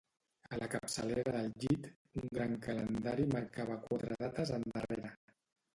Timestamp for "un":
2.23-2.33